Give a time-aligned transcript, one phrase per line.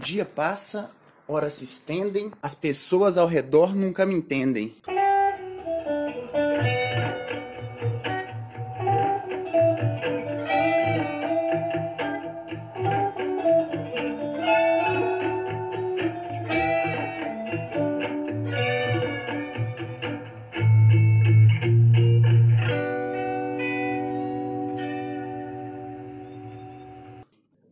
[0.00, 0.90] dia passa,
[1.28, 4.74] horas se estendem, as pessoas ao redor nunca me entendem.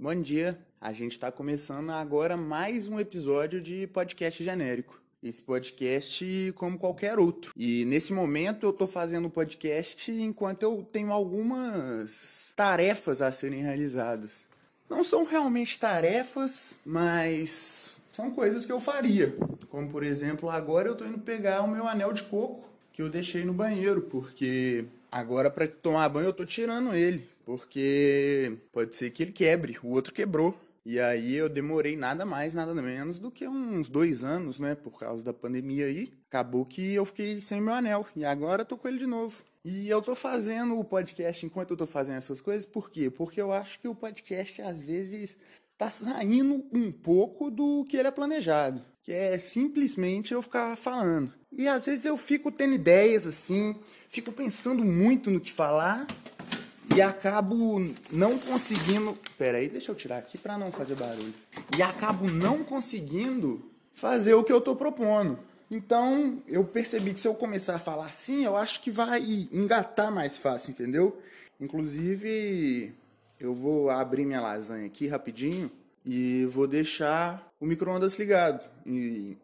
[0.01, 5.03] Bom dia, a gente está começando agora mais um episódio de podcast genérico.
[5.21, 7.53] Esse podcast como qualquer outro.
[7.57, 13.61] E nesse momento eu estou fazendo o podcast enquanto eu tenho algumas tarefas a serem
[13.61, 14.47] realizadas.
[14.89, 19.37] Não são realmente tarefas, mas são coisas que eu faria.
[19.69, 23.11] Como por exemplo, agora eu estou indo pegar o meu anel de coco que eu
[23.11, 29.09] deixei no banheiro, porque agora para tomar banho eu estou tirando ele porque pode ser
[29.09, 30.55] que ele quebre, o outro quebrou.
[30.85, 34.75] E aí eu demorei nada mais, nada menos do que uns dois anos, né?
[34.75, 36.13] Por causa da pandemia aí.
[36.29, 38.07] Acabou que eu fiquei sem meu anel.
[38.15, 39.43] E agora eu tô com ele de novo.
[39.65, 43.09] E eu tô fazendo o podcast enquanto eu tô fazendo essas coisas, por quê?
[43.09, 45.39] Porque eu acho que o podcast às vezes
[45.79, 48.85] tá saindo um pouco do que ele é planejado.
[49.03, 51.33] Que é simplesmente eu ficar falando.
[51.51, 53.75] E às vezes eu fico tendo ideias assim,
[54.11, 56.07] fico pensando muito no que falar
[56.95, 59.17] e acabo não conseguindo.
[59.37, 61.35] Pera aí, deixa eu tirar aqui para não fazer barulho.
[61.77, 63.63] E acabo não conseguindo
[63.95, 65.39] fazer o que eu tô propondo.
[65.71, 69.21] Então, eu percebi que se eu começar a falar assim, eu acho que vai
[69.53, 71.21] engatar mais fácil, entendeu?
[71.61, 72.95] Inclusive,
[73.39, 75.71] eu vou abrir minha lasanha aqui rapidinho
[76.07, 78.65] e vou deixar o micro-ondas ligado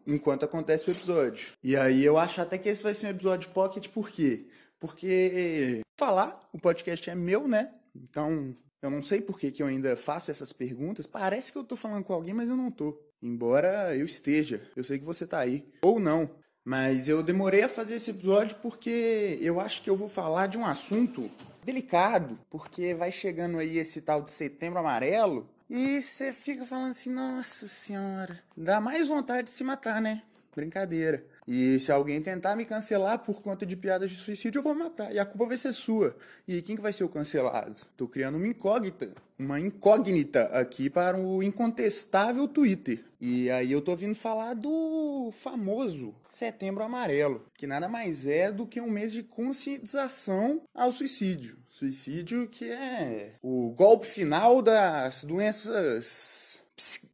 [0.07, 1.53] enquanto acontece o episódio.
[1.63, 4.45] E aí eu acho até que esse vai ser um episódio pocket, por quê?
[4.79, 7.71] Porque falar, o podcast é meu, né?
[7.95, 11.07] Então, eu não sei por que, que eu ainda faço essas perguntas.
[11.07, 12.99] Parece que eu tô falando com alguém, mas eu não tô.
[13.21, 14.61] Embora eu esteja.
[14.75, 15.67] Eu sei que você tá aí.
[15.81, 16.29] Ou não.
[16.63, 20.57] Mas eu demorei a fazer esse episódio porque eu acho que eu vou falar de
[20.57, 21.29] um assunto
[21.63, 27.11] delicado, porque vai chegando aí esse tal de setembro amarelo e você fica falando assim:
[27.11, 30.23] nossa senhora, dá mais vontade de se matar, né?
[30.55, 31.23] Brincadeira.
[31.47, 35.13] E se alguém tentar me cancelar por conta de piadas de suicídio, eu vou matar.
[35.13, 36.15] E a culpa vai ser sua.
[36.47, 37.81] E quem que vai ser o cancelado?
[37.95, 39.13] Tô criando uma incógnita.
[39.37, 43.03] Uma incógnita aqui para o incontestável Twitter.
[43.19, 48.65] E aí eu tô vindo falar do famoso Setembro Amarelo, que nada mais é do
[48.65, 51.57] que um mês de conscientização ao suicídio.
[51.69, 56.59] Suicídio que é o golpe final das doenças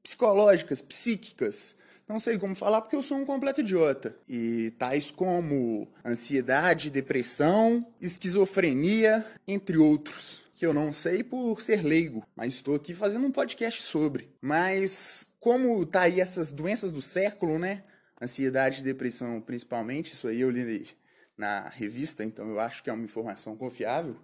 [0.03, 1.75] psicológicas, psíquicas
[2.11, 4.15] não sei como falar porque eu sou um completo idiota.
[4.27, 10.41] E tais como ansiedade, depressão, esquizofrenia, entre outros.
[10.53, 14.29] Que eu não sei por ser leigo, mas estou aqui fazendo um podcast sobre.
[14.39, 17.83] Mas como tá aí essas doenças do século, né?
[18.21, 20.87] Ansiedade e depressão principalmente, isso aí eu li
[21.35, 24.15] na revista, então eu acho que é uma informação confiável.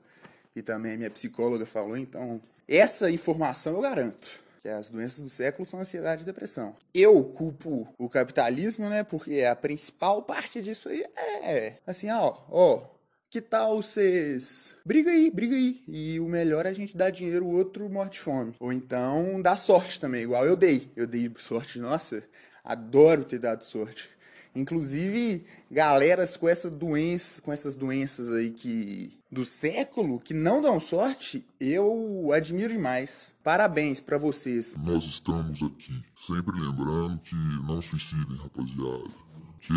[0.55, 5.29] E também a minha psicóloga falou, então essa informação eu garanto que as doenças do
[5.29, 6.75] século são ansiedade e depressão.
[6.93, 9.01] Eu culpo o capitalismo, né?
[9.01, 11.05] Porque a principal parte disso aí
[11.41, 12.85] é assim, ó, ó,
[13.29, 14.75] que tal vocês?
[14.85, 15.81] Briga aí, briga aí.
[15.87, 18.55] E o melhor é a gente dar dinheiro, o outro morte de fome.
[18.59, 20.91] Ou então dá sorte também, igual eu dei.
[20.97, 22.21] Eu dei sorte, nossa,
[22.61, 24.09] adoro ter dado sorte.
[24.57, 30.79] Inclusive, galeras com essa doença, com essas doenças aí que do século que não dão
[30.79, 33.35] sorte, eu admiro demais.
[33.43, 34.75] Parabéns para vocês.
[34.75, 39.11] Nós estamos aqui, sempre lembrando que não suicidem, rapaziada.
[39.55, 39.75] Ok?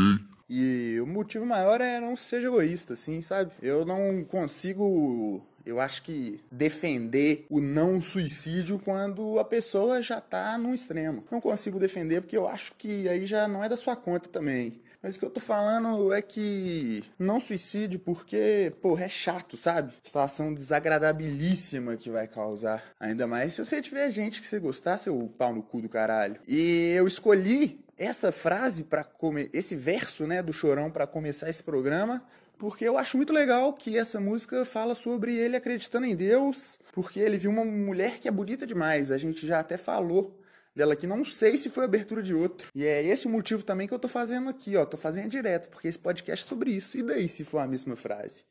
[0.50, 3.52] E o motivo maior é não ser egoísta, assim, sabe?
[3.62, 10.56] Eu não consigo eu acho que defender o não suicídio quando a pessoa já tá
[10.58, 11.22] no extremo.
[11.30, 14.80] Não consigo defender porque eu acho que aí já não é da sua conta também.
[15.02, 19.94] Mas o que eu tô falando é que não suicídio porque, pô, é chato, sabe?
[20.02, 22.82] Situação desagradabilíssima que vai causar.
[23.00, 26.38] Ainda mais se você tiver gente que você gostar, seu pau no cu do caralho.
[26.46, 31.62] E eu escolhi essa frase para comer esse verso, né, do Chorão para começar esse
[31.62, 32.22] programa,
[32.58, 37.20] porque eu acho muito legal que essa música fala sobre ele acreditando em Deus, porque
[37.20, 39.10] ele viu uma mulher que é bonita demais.
[39.10, 40.39] A gente já até falou
[40.80, 42.68] dela que não sei se foi abertura de outro.
[42.74, 44.86] E é esse o motivo também que eu tô fazendo aqui, ó.
[44.86, 46.96] Tô fazendo direto, porque esse podcast é sobre isso.
[46.96, 48.44] E daí se for a mesma frase?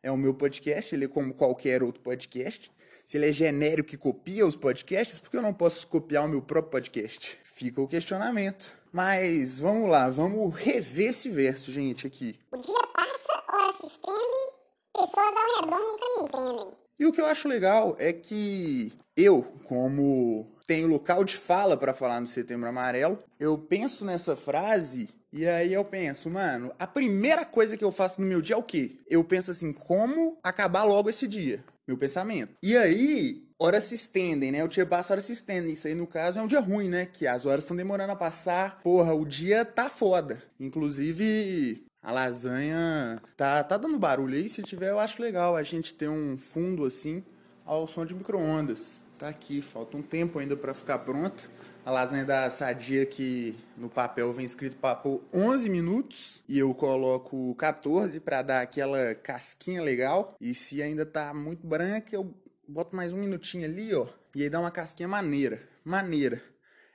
[0.00, 2.70] É o meu podcast, ele é como qualquer outro podcast.
[3.04, 6.28] Se ele é genérico e copia os podcasts, por que eu não posso copiar o
[6.28, 7.36] meu próprio podcast?
[7.42, 8.72] Fica o questionamento.
[8.92, 12.38] Mas vamos lá, vamos rever esse verso, gente, aqui.
[12.52, 14.50] O dia passa, horas se estendem,
[14.94, 16.74] pessoas ao redor nunca me entendem.
[16.98, 21.92] E o que eu acho legal é que eu, como tenho local de fala para
[21.92, 27.44] falar no Setembro Amarelo, eu penso nessa frase e aí eu penso, mano, a primeira
[27.44, 28.92] coisa que eu faço no meu dia é o quê?
[29.06, 31.62] Eu penso assim, como acabar logo esse dia?
[31.86, 32.54] Meu pensamento.
[32.62, 34.64] E aí, horas se estendem, né?
[34.64, 35.74] O dia passa, horas se estendem.
[35.74, 37.04] Isso aí, no caso, é um dia ruim, né?
[37.04, 38.80] Que as horas estão demorando a passar.
[38.82, 40.42] Porra, o dia tá foda.
[40.58, 44.48] Inclusive, a lasanha tá, tá dando barulho aí.
[44.48, 47.22] Se tiver, eu acho legal a gente ter um fundo assim
[47.66, 49.02] ao som de micro-ondas.
[49.22, 51.48] Tá aqui, falta um tempo ainda para ficar pronto.
[51.84, 57.54] A lasanha da Sadia que no papel vem escrito pôr 11 minutos e eu coloco
[57.54, 60.34] 14 para dar aquela casquinha legal.
[60.40, 62.34] E se ainda tá muito branca, eu
[62.66, 64.08] boto mais um minutinho ali, ó.
[64.34, 66.42] E aí dá uma casquinha maneira, maneira.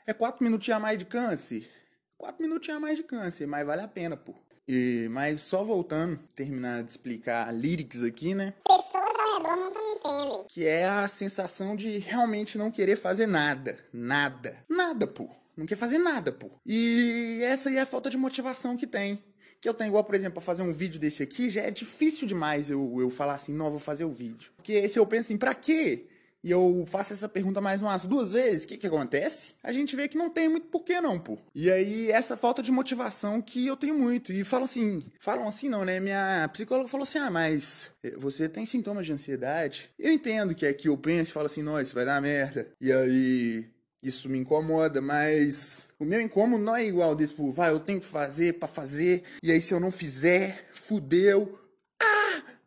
[0.06, 1.72] É 4 minutinhos a mais de câncer?
[2.18, 4.36] 4 minutinhos a mais de câncer, mas vale a pena, pô.
[4.68, 8.54] E, mas só voltando, terminar de explicar a lyrics aqui, né?
[8.66, 10.46] Pessoas redor me entendem.
[10.48, 13.78] Que é a sensação de realmente não querer fazer nada.
[13.92, 14.58] Nada.
[14.70, 15.30] Nada, pô.
[15.56, 16.52] Não quer fazer nada, pô.
[16.66, 19.24] E essa aí é a falta de motivação que tem.
[19.60, 22.28] Que eu tenho, igual, por exemplo, pra fazer um vídeo desse aqui, já é difícil
[22.28, 24.52] demais eu, eu falar assim, não, vou fazer o vídeo.
[24.56, 26.08] Porque se eu penso assim, pra quê?
[26.48, 29.56] E eu faço essa pergunta mais umas duas vezes, o que que acontece?
[29.62, 31.38] A gente vê que não tem muito porquê não, pô.
[31.54, 34.32] E aí, essa falta de motivação que eu tenho muito.
[34.32, 36.00] E falam assim, falam assim não, né?
[36.00, 39.90] Minha psicóloga falou assim, ah, mas você tem sintomas de ansiedade?
[40.00, 42.66] Eu entendo que aqui eu penso e falo assim, não, isso vai dar merda.
[42.80, 43.66] E aí,
[44.02, 48.00] isso me incomoda, mas o meu incômodo não é igual desse, tipo, vai, eu tenho
[48.00, 51.60] que fazer pra fazer, e aí se eu não fizer, fudeu.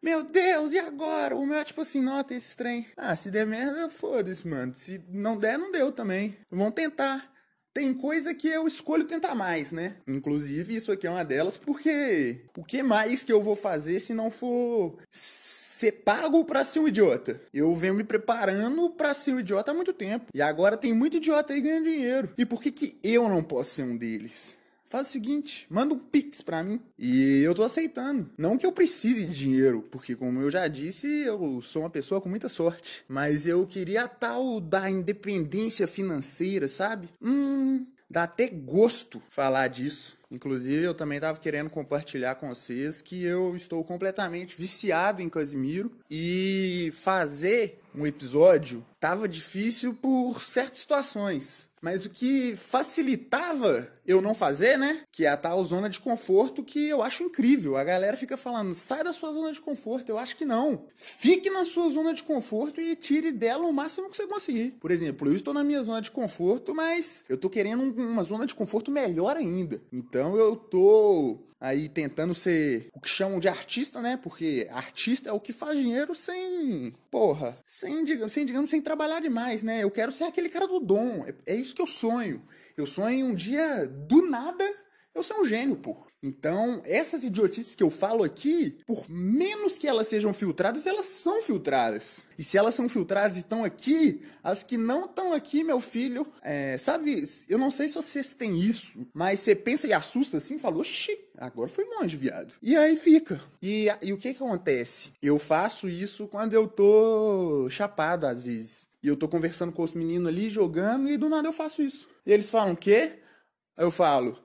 [0.03, 1.37] Meu Deus, e agora?
[1.37, 2.87] O meu é tipo assim, não, tem esse trem.
[2.97, 4.73] Ah, se der merda, foda-se, mano.
[4.75, 6.37] Se não der, não deu também.
[6.51, 7.31] Vamos tentar.
[7.73, 9.97] Tem coisa que eu escolho tentar mais, né?
[10.09, 14.13] Inclusive, isso aqui é uma delas, porque o que mais que eu vou fazer se
[14.13, 17.41] não for ser pago pra ser um idiota?
[17.55, 20.27] Eu venho me preparando pra ser um idiota há muito tempo.
[20.35, 22.35] E agora tem muito idiota aí ganhando dinheiro.
[22.37, 24.59] E por que, que eu não posso ser um deles?
[24.91, 26.81] Faz o seguinte, manda um pix pra mim.
[26.99, 28.29] E eu tô aceitando.
[28.37, 32.21] Não que eu precise de dinheiro, porque como eu já disse, eu sou uma pessoa
[32.21, 33.05] com muita sorte.
[33.09, 37.09] Mas eu queria a tal da independência financeira, sabe?
[37.23, 40.19] Hum, dá até gosto falar disso.
[40.31, 45.91] Inclusive, eu também estava querendo compartilhar com vocês que eu estou completamente viciado em Casimiro
[46.11, 51.71] e fazer um episódio tava difícil por certas situações.
[51.81, 55.03] Mas o que facilitava eu não fazer, né?
[55.11, 57.77] Que é a tal zona de conforto que eu acho incrível.
[57.77, 60.11] A galera fica falando, sai da sua zona de conforto.
[60.11, 60.85] Eu acho que não.
[60.95, 64.73] Fique na sua zona de conforto e tire dela o máximo que você conseguir.
[64.79, 68.45] Por exemplo, eu estou na minha zona de conforto, mas eu tô querendo uma zona
[68.45, 69.81] de conforto melhor ainda.
[69.91, 74.17] Então eu tô aí tentando ser o que chamam de artista, né?
[74.17, 79.21] Porque artista é o que faz dinheiro sem, porra, sem, digamos, sem, digamos, sem trabalhar
[79.21, 79.83] demais, né?
[79.83, 81.25] Eu quero ser aquele cara do dom.
[81.27, 82.43] É, é isso que eu sonho.
[82.77, 84.65] Eu sonho um dia, do nada,
[85.15, 85.97] eu ser um gênio, pô.
[86.23, 91.41] Então, essas idiotices que eu falo aqui, por menos que elas sejam filtradas, elas são
[91.41, 92.27] filtradas.
[92.39, 96.27] E se elas são filtradas e estão aqui, as que não estão aqui, meu filho,
[96.43, 100.59] é, sabe, eu não sei se vocês têm isso, mas você pensa e assusta assim,
[100.59, 102.53] fala, oxi, agora foi longe, viado.
[102.63, 103.41] E aí fica.
[103.63, 105.13] E, e o que que acontece?
[105.23, 108.87] Eu faço isso quando eu tô chapado, às vezes.
[109.03, 112.07] E eu tô conversando com os meninos ali, jogando, e do nada eu faço isso.
[112.27, 113.21] E eles falam, o quê?
[113.79, 114.37] Eu falo,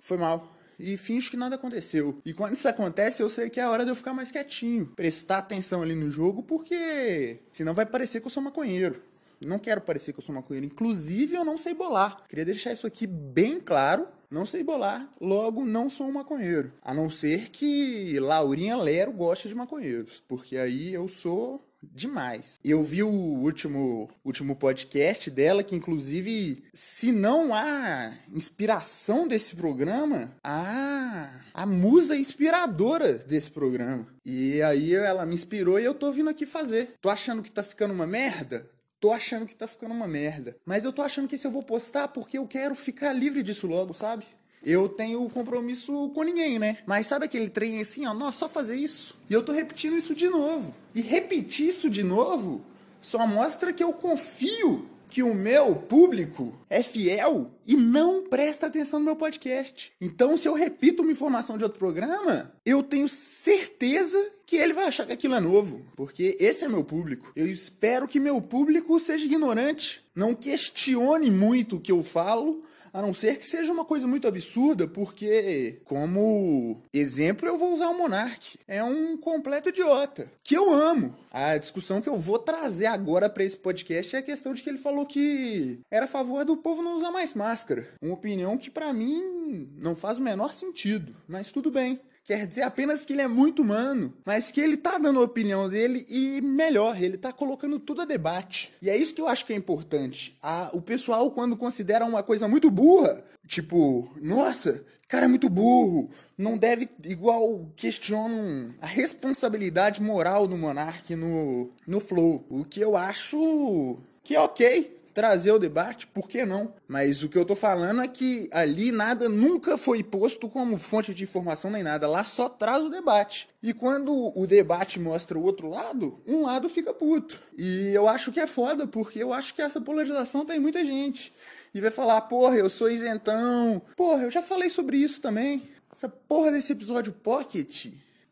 [0.00, 2.20] foi mal e finge que nada aconteceu.
[2.24, 4.86] E quando isso acontece, eu sei que é a hora de eu ficar mais quietinho,
[4.86, 9.02] prestar atenção ali no jogo, porque senão vai parecer que eu sou maconheiro.
[9.40, 10.66] Não quero parecer que eu sou maconheiro.
[10.66, 12.26] Inclusive, eu não sei bolar.
[12.28, 14.06] Queria deixar isso aqui bem claro.
[14.30, 16.72] Não sei bolar, logo não sou um maconheiro.
[16.82, 20.22] A não ser que Laurinha Lero goste de maconheiros.
[20.28, 22.60] Porque aí eu sou demais.
[22.64, 30.34] Eu vi o último, último podcast dela, que inclusive, se não há inspiração desse programa,
[30.44, 34.06] há a musa inspiradora desse programa.
[34.24, 36.94] E aí ela me inspirou e eu tô vindo aqui fazer.
[37.00, 38.68] Tô achando que tá ficando uma merda?
[39.00, 40.56] Tô achando que tá ficando uma merda.
[40.66, 43.66] Mas eu tô achando que esse eu vou postar porque eu quero ficar livre disso
[43.66, 44.26] logo, sabe?
[44.64, 46.78] Eu tenho compromisso com ninguém, né?
[46.86, 49.16] Mas sabe aquele trem assim, ó, nossa, só fazer isso.
[49.28, 50.74] E eu tô repetindo isso de novo.
[50.94, 52.62] E repetir isso de novo
[53.00, 58.98] só mostra que eu confio que o meu público é fiel e não presta atenção
[58.98, 59.92] no meu podcast.
[60.00, 64.86] Então, se eu repito uma informação de outro programa, eu tenho certeza que ele vai
[64.86, 67.30] achar que aquilo é novo, porque esse é meu público.
[67.36, 72.60] Eu espero que meu público seja ignorante, não questione muito o que eu falo,
[72.92, 77.88] a não ser que seja uma coisa muito absurda, porque, como exemplo, eu vou usar
[77.88, 78.58] o Monark.
[78.66, 81.14] É um completo idiota, que eu amo.
[81.30, 84.68] A discussão que eu vou trazer agora para esse podcast é a questão de que
[84.68, 87.59] ele falou que era a favor do povo não usar mais máscara.
[88.00, 92.00] Uma opinião que para mim não faz o menor sentido, mas tudo bem
[92.30, 95.68] quer dizer apenas que ele é muito humano, mas que ele tá dando a opinião
[95.68, 98.72] dele e melhor, ele tá colocando tudo a debate.
[98.80, 100.38] E é isso que eu acho que é importante.
[100.40, 106.08] A, o pessoal, quando considera uma coisa muito burra, tipo, nossa, cara é muito burro,
[106.38, 112.46] não deve, igual questionam a responsabilidade moral do Monark no, no Flow.
[112.48, 116.72] O que eu acho que é ok trazer o debate, por que não?
[116.88, 121.14] Mas o que eu tô falando é que ali nada nunca foi posto como fonte
[121.14, 122.08] de informação nem nada.
[122.08, 123.48] Lá só traz o debate.
[123.62, 127.38] E quando o debate mostra o outro lado, um lado fica puto.
[127.56, 131.32] E eu acho que é foda, porque eu acho que essa polarização tem muita gente.
[131.74, 133.82] E vai falar, porra, eu sou isentão.
[133.96, 135.62] Porra, eu já falei sobre isso também.
[135.92, 137.88] Essa porra desse episódio Pocket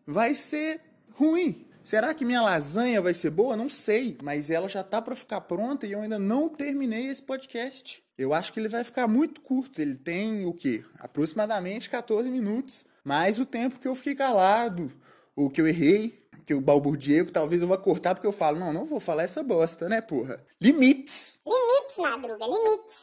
[0.07, 0.81] vai ser
[1.15, 1.68] ruim.
[1.89, 3.57] Será que minha lasanha vai ser boa?
[3.57, 7.23] Não sei, mas ela já tá para ficar pronta e eu ainda não terminei esse
[7.23, 8.05] podcast.
[8.19, 9.81] Eu acho que ele vai ficar muito curto.
[9.81, 10.85] Ele tem o quê?
[10.99, 14.93] Aproximadamente 14 minutos, mais o tempo que eu fiquei calado,
[15.35, 18.59] ou que eu errei, que eu balbuciei, que talvez eu vá cortar porque eu falo,
[18.59, 20.45] não, não vou falar essa bosta, né, porra?
[20.61, 21.41] Limites.
[21.47, 22.97] Limites, Madruga, limites.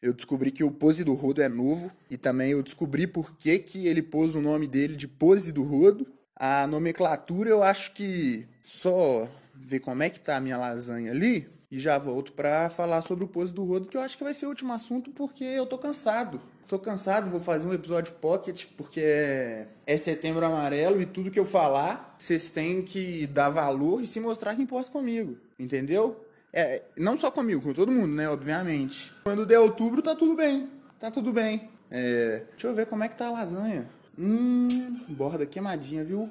[0.00, 3.58] Eu descobri que o Pose do Rodo é novo e também eu descobri por que,
[3.58, 6.06] que ele pôs o nome dele de Pose do Rodo.
[6.36, 11.48] A nomenclatura eu acho que só ver como é que tá a minha lasanha ali
[11.70, 14.34] e já volto para falar sobre o pose do rodo, que eu acho que vai
[14.34, 16.40] ser o último assunto porque eu tô cansado.
[16.68, 21.44] Tô cansado, vou fazer um episódio pocket porque é setembro amarelo e tudo que eu
[21.44, 26.24] falar, vocês têm que dar valor e se mostrar que importa comigo, entendeu?
[26.52, 29.12] É, não só comigo, com todo mundo, né, obviamente.
[29.24, 30.68] Quando der outubro tá tudo bem,
[31.00, 31.70] tá tudo bem.
[31.90, 33.88] É, deixa eu ver como é que tá a lasanha.
[34.18, 34.68] Hum,
[35.08, 36.30] borda queimadinha, viu?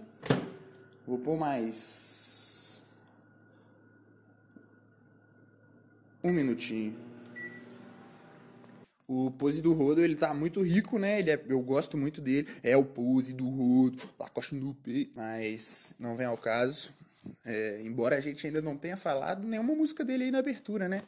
[1.08, 2.84] Vou pôr mais.
[6.24, 6.96] Um minutinho.
[9.08, 11.20] O pose do rodo, ele tá muito rico, né?
[11.20, 12.48] Ele é, eu gosto muito dele.
[12.64, 15.18] É o pose do rodo, Lacoste no peito.
[15.18, 16.94] Mas não vem ao caso.
[17.44, 21.02] É, embora a gente ainda não tenha falado nenhuma música dele aí na abertura, né?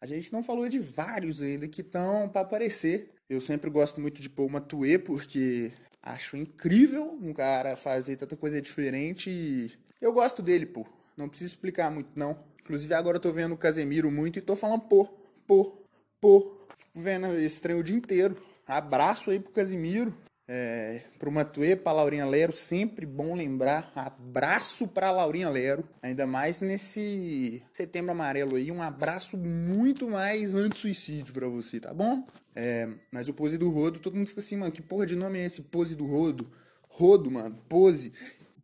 [0.00, 3.10] A gente não falou de vários ainda que estão para aparecer.
[3.28, 5.72] Eu sempre gosto muito de pôr uma tuê, porque
[6.08, 10.86] Acho incrível um cara fazer tanta coisa diferente e eu gosto dele, pô.
[11.14, 12.38] Não preciso explicar muito, não.
[12.62, 15.04] Inclusive agora eu tô vendo o Casemiro muito e tô falando pô,
[15.46, 15.76] pô,
[16.18, 16.56] pô.
[16.74, 18.42] Fico vendo esse trem o dia inteiro.
[18.66, 20.14] Abraço aí pro Casemiro.
[20.50, 23.92] É, pro Matuê, pra Laurinha Lero, sempre bom lembrar.
[23.94, 25.86] Abraço pra Laurinha Lero.
[26.02, 28.72] Ainda mais nesse setembro amarelo aí.
[28.72, 32.26] Um abraço muito mais anti-suicídio pra você, tá bom?
[32.56, 35.38] É, mas o pose do rodo, todo mundo fica assim, mano, que porra de nome
[35.38, 35.60] é esse?
[35.60, 36.50] Pose do rodo?
[36.88, 38.14] Rodo, mano, pose.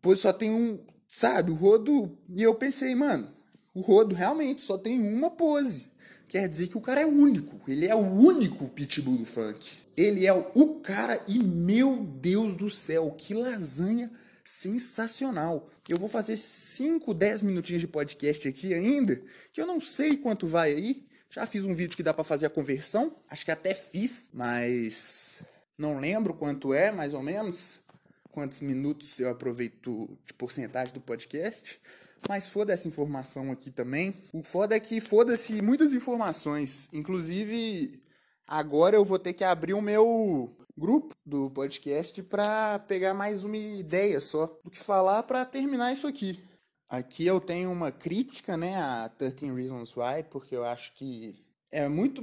[0.01, 2.17] Pose só tem um, sabe, o rodo.
[2.35, 3.29] E eu pensei, mano,
[3.75, 5.87] o rodo realmente só tem uma pose.
[6.29, 7.61] Quer dizer que o cara é único.
[7.71, 9.84] Ele é o único pitbull do funk.
[9.97, 14.11] Ele é o cara e meu Deus do céu, que lasanha
[14.45, 15.71] sensacional.
[15.89, 20.47] Eu vou fazer 5, 10 minutinhos de podcast aqui ainda, que eu não sei quanto
[20.47, 21.07] vai aí.
[21.31, 25.43] Já fiz um vídeo que dá para fazer a conversão, acho que até fiz, mas
[25.77, 27.81] não lembro quanto é, mais ou menos,
[28.31, 31.81] quantos minutos eu aproveito de porcentagem do podcast.
[32.29, 34.15] Mas foda essa informação aqui também.
[34.33, 36.89] O foda é que foda-se muitas informações.
[36.93, 38.01] Inclusive,
[38.47, 43.57] agora eu vou ter que abrir o meu grupo do podcast para pegar mais uma
[43.57, 46.43] ideia só do que falar para terminar isso aqui.
[46.89, 51.89] Aqui eu tenho uma crítica, né, a 13 Reasons Why, porque eu acho que é
[51.89, 52.23] muito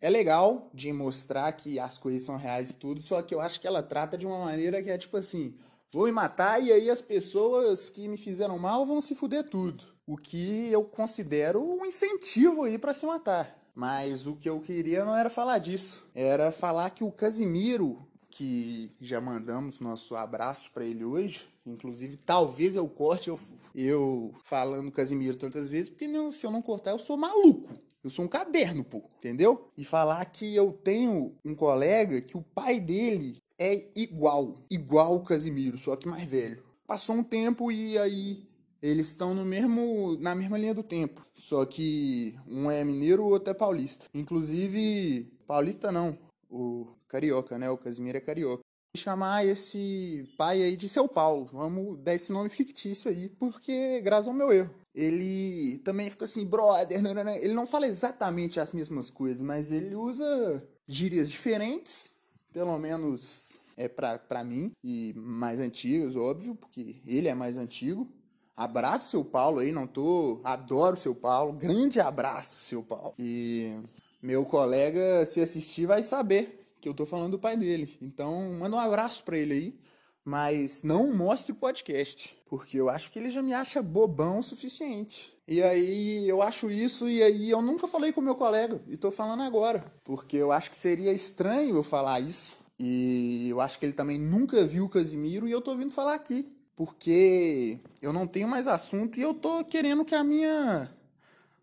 [0.00, 3.60] é legal de mostrar que as coisas são reais e tudo, só que eu acho
[3.60, 5.56] que ela trata de uma maneira que é tipo assim,
[5.90, 9.84] vou me matar e aí as pessoas que me fizeram mal vão se fuder tudo.
[10.06, 13.65] O que eu considero um incentivo aí para se matar.
[13.76, 18.04] Mas o que eu queria não era falar disso, era falar que o Casimiro
[18.36, 21.48] que já mandamos nosso abraço para ele hoje.
[21.64, 23.38] Inclusive, talvez eu corte eu,
[23.74, 27.78] eu falando Casimiro tantas vezes, porque não, se eu não cortar, eu sou maluco.
[28.04, 29.70] Eu sou um caderno, pô, entendeu?
[29.76, 35.24] E falar que eu tenho um colega que o pai dele é igual, igual o
[35.24, 36.62] Casimiro, só que mais velho.
[36.86, 38.46] Passou um tempo e aí
[38.82, 43.30] eles estão no mesmo na mesma linha do tempo, só que um é mineiro, o
[43.30, 44.06] outro é paulista.
[44.14, 46.18] Inclusive, paulista não,
[46.50, 47.70] o carioca, né?
[47.70, 48.62] O Casimiro é carioca.
[48.96, 51.46] Chamar esse pai aí de seu Paulo.
[51.52, 54.74] Vamos dar esse nome fictício aí, porque graças ao meu erro.
[54.94, 57.02] Ele também fica assim, brother.
[57.02, 57.34] Não, não, não.
[57.34, 62.10] Ele não fala exatamente as mesmas coisas, mas ele usa gírias diferentes,
[62.52, 68.10] pelo menos é pra mim, e mais antigas, óbvio, porque ele é mais antigo.
[68.56, 70.40] Abraço seu Paulo aí, não tô.
[70.42, 71.52] Adoro seu Paulo.
[71.52, 73.12] Grande abraço, seu Paulo.
[73.18, 73.76] E
[74.22, 77.98] meu colega, se assistir, vai saber que eu tô falando do pai dele.
[78.00, 79.78] Então, manda um abraço pra ele aí.
[80.24, 84.42] Mas não mostre o podcast, porque eu acho que ele já me acha bobão o
[84.42, 85.32] suficiente.
[85.46, 89.12] E aí eu acho isso, e aí eu nunca falei com meu colega, e tô
[89.12, 89.84] falando agora.
[90.02, 92.56] Porque eu acho que seria estranho eu falar isso.
[92.76, 96.14] E eu acho que ele também nunca viu o Casimiro, e eu tô vindo falar
[96.14, 100.94] aqui porque eu não tenho mais assunto e eu tô querendo que a minha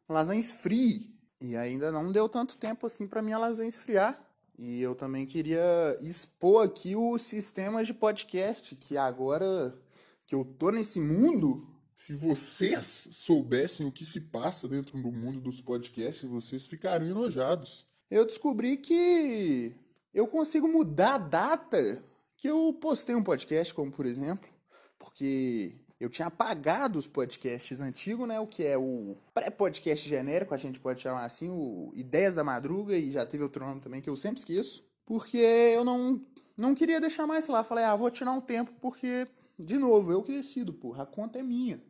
[0.09, 1.13] lasanha esfrie.
[1.39, 4.19] E ainda não deu tanto tempo assim para minha lasanha esfriar.
[4.57, 5.61] E eu também queria
[6.01, 9.77] expor aqui o sistema de podcast, que agora
[10.25, 15.41] que eu tô nesse mundo, se vocês soubessem o que se passa dentro do mundo
[15.41, 17.85] dos podcasts, vocês ficariam enojados.
[18.09, 19.75] Eu descobri que
[20.13, 22.03] eu consigo mudar a data
[22.37, 24.52] que eu postei um podcast, como por exemplo
[25.03, 28.39] porque eu tinha apagado os podcasts antigos, né?
[28.39, 32.97] O que é o pré-podcast genérico, a gente pode chamar assim, o Ideias da Madruga,
[32.97, 34.83] e já teve outro nome também que eu sempre esqueço.
[35.05, 36.21] Porque eu não,
[36.57, 37.63] não queria deixar mais lá.
[37.63, 39.27] Falei, ah, vou tirar um tempo, porque,
[39.59, 41.83] de novo, eu que decido, porra, a conta é minha.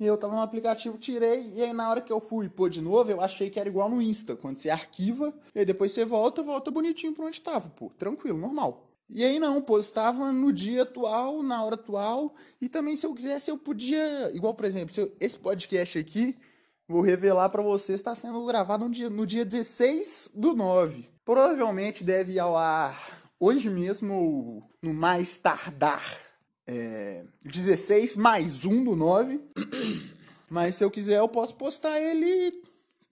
[0.00, 2.80] E eu tava no aplicativo, tirei, e aí na hora que eu fui pôr de
[2.80, 4.34] novo, eu achei que era igual no Insta.
[4.34, 7.88] Quando você arquiva, e depois você volta, volta bonitinho pra onde tava, pô.
[7.90, 8.91] Tranquilo, normal.
[9.14, 13.50] E aí não, postava no dia atual, na hora atual, e também se eu quisesse
[13.50, 16.34] eu podia, igual por exemplo, eu, esse podcast aqui,
[16.88, 21.10] vou revelar para vocês, está sendo gravado no dia, no dia 16 do 9.
[21.26, 26.02] Provavelmente deve ir ao ar hoje mesmo, no mais tardar,
[26.66, 29.40] é, 16 mais 1 do 9.
[30.48, 32.62] Mas se eu quiser eu posso postar ele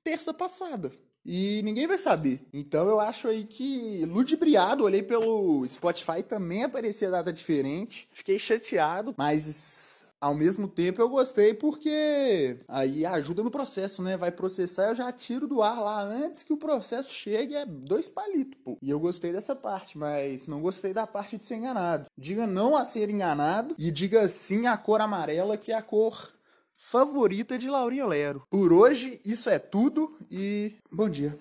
[0.03, 0.91] terça passada
[1.33, 2.41] e ninguém vai saber.
[2.53, 8.09] Então eu acho aí que ludibriado, olhei pelo Spotify também aparecia data diferente.
[8.13, 14.17] Fiquei chateado, mas ao mesmo tempo eu gostei porque aí ajuda no processo, né?
[14.17, 18.09] Vai processar, eu já tiro do ar lá antes que o processo chegue, é dois
[18.09, 18.77] palitos, pô.
[18.83, 22.07] E eu gostei dessa parte, mas não gostei da parte de ser enganado.
[22.19, 26.40] Diga não a ser enganado e diga sim à cor amarela, que é a cor
[26.81, 28.43] favorita de Laurinha Lero.
[28.51, 31.39] Por hoje, isso é tudo e bom dia.